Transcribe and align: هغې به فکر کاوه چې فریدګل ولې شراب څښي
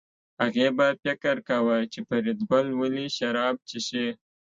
هغې 0.41 0.67
به 0.77 0.87
فکر 1.03 1.35
کاوه 1.47 1.77
چې 1.91 1.99
فریدګل 2.07 2.67
ولې 2.79 3.05
شراب 3.17 3.55
څښي 3.67 4.07